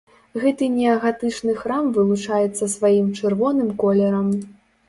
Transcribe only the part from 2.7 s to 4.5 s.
сваім чырвоным колерам.